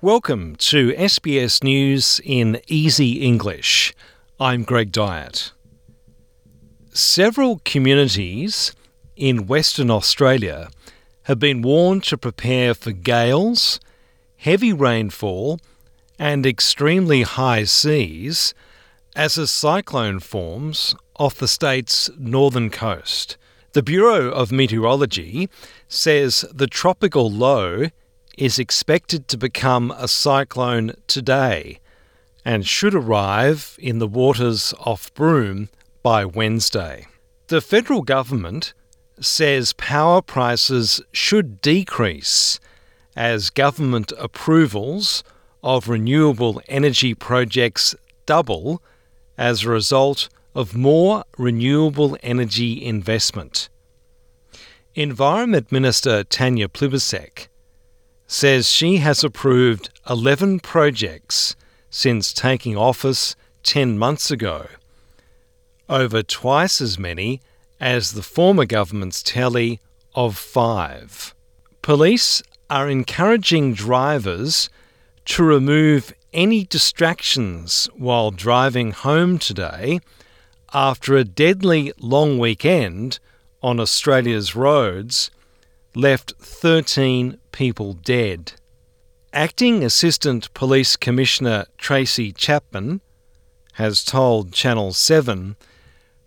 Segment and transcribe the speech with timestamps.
[0.00, 3.92] Welcome to SBS News in Easy English.
[4.38, 5.50] I'm Greg Dyett.
[6.94, 8.72] Several communities
[9.16, 10.70] in Western Australia
[11.24, 13.80] have been warned to prepare for gales,
[14.36, 15.58] heavy rainfall,
[16.16, 18.54] and extremely high seas
[19.16, 23.36] as a cyclone forms off the state's northern coast.
[23.72, 25.48] The Bureau of Meteorology
[25.88, 27.86] says the tropical low
[28.38, 31.80] is expected to become a cyclone today
[32.44, 35.68] and should arrive in the waters off Broome
[36.04, 37.06] by Wednesday.
[37.48, 38.74] The federal government
[39.20, 42.60] says power prices should decrease
[43.16, 45.24] as government approvals
[45.64, 48.80] of renewable energy projects double
[49.36, 53.68] as a result of more renewable energy investment.
[54.94, 57.48] Environment Minister Tanya Plibersek
[58.28, 61.56] says she has approved 11 projects
[61.90, 64.66] since taking office 10 months ago,
[65.88, 67.40] over twice as many
[67.80, 69.80] as the former government's tally
[70.14, 71.34] of five.
[71.80, 74.68] Police are encouraging drivers
[75.24, 80.00] to remove any distractions while driving home today
[80.74, 83.18] after a deadly long weekend
[83.62, 85.30] on Australia's roads
[85.94, 88.52] left 13 people dead.
[89.32, 93.00] Acting Assistant Police Commissioner Tracy Chapman
[93.74, 95.56] has told Channel 7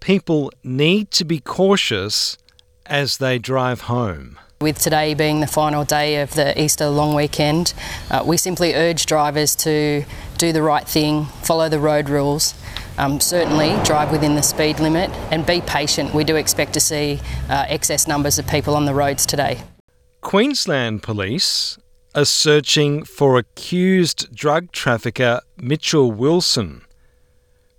[0.00, 2.38] people need to be cautious
[2.86, 4.38] as they drive home.
[4.60, 7.74] With today being the final day of the Easter long weekend,
[8.10, 10.04] uh, we simply urge drivers to
[10.38, 12.54] do the right thing, follow the road rules,
[12.98, 16.14] um, certainly drive within the speed limit and be patient.
[16.14, 19.62] We do expect to see uh, excess numbers of people on the roads today.
[20.20, 21.78] Queensland Police
[22.14, 26.82] are searching for accused drug trafficker Mitchell Wilson,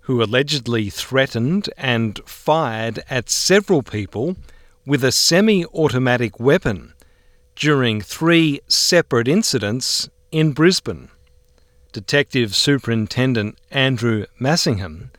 [0.02, 4.36] who allegedly threatened and fired at several people
[4.86, 6.94] with a semi automatic weapon
[7.56, 11.10] during three separate incidents in Brisbane.
[11.98, 15.10] Detective Superintendent Andrew Massingham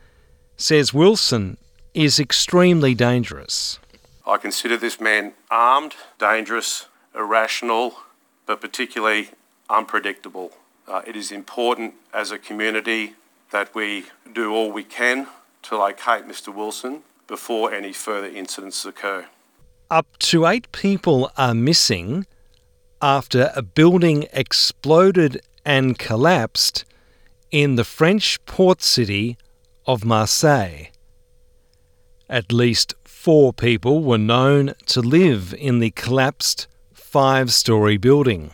[0.56, 1.58] says Wilson
[1.92, 3.78] is extremely dangerous.
[4.26, 7.98] I consider this man armed, dangerous, irrational,
[8.46, 9.28] but particularly
[9.68, 10.52] unpredictable.
[10.88, 13.12] Uh, it is important as a community
[13.50, 15.26] that we do all we can
[15.64, 16.48] to locate Mr.
[16.48, 19.26] Wilson before any further incidents occur.
[19.90, 22.24] Up to eight people are missing
[23.02, 26.84] after a building exploded and collapsed
[27.52, 29.36] in the French port city
[29.86, 30.86] of Marseille.
[32.28, 38.50] At least four people were known to live in the collapsed five story building.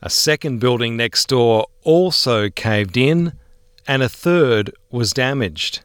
[0.00, 3.32] A second building next door also caved in,
[3.88, 5.80] and a third was damaged.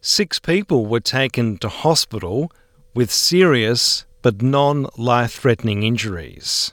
[0.00, 2.50] Six people were taken to hospital
[2.94, 6.72] with serious but non life threatening injuries.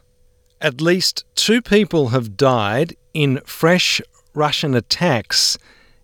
[0.61, 4.01] At least two people have died in fresh
[4.33, 5.57] Russian attacks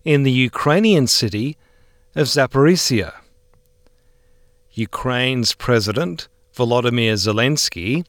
[0.04, 1.56] in the Ukrainian city
[2.14, 3.14] of Zaporizhia.
[4.72, 8.04] Ukraine's president, Volodymyr Zelensky,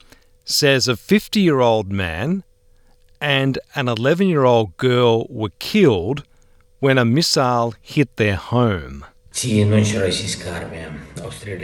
[0.45, 2.43] says a 50 year old man
[3.21, 6.23] and an 11 year old girl were killed
[6.79, 9.05] when a missile hit their home.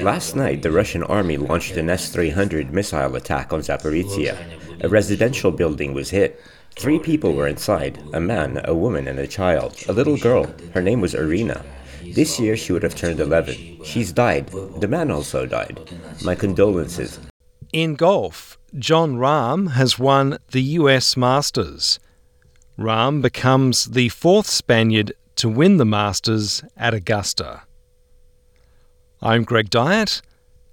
[0.02, 4.38] Last night, the Russian army launched an S 300 missile attack on Zaporizhia.
[4.82, 6.42] A residential building was hit.
[6.78, 9.76] Three people were inside a man, a woman, and a child.
[9.90, 10.54] A little girl.
[10.74, 11.66] Her name was Irina.
[12.14, 13.84] This year she would have turned 11.
[13.84, 14.48] She's died.
[14.48, 15.80] The man also died.
[16.24, 17.20] My condolences.
[17.74, 22.00] In golf, Jon Rahm has won the US Masters.
[22.78, 27.64] Rahm becomes the fourth Spaniard to win the Masters at Augusta.
[29.22, 30.22] I'm Greg Dyett,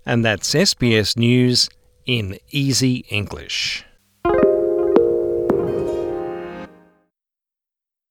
[0.07, 1.69] and that's SBS News
[2.07, 3.85] in Easy English.